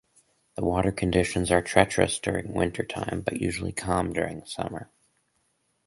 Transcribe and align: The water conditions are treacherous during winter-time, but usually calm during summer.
The 0.55 0.65
water 0.65 0.91
conditions 0.91 1.51
are 1.51 1.61
treacherous 1.61 2.17
during 2.17 2.53
winter-time, 2.55 3.21
but 3.21 3.39
usually 3.39 3.71
calm 3.71 4.13
during 4.13 4.43
summer. 4.47 4.89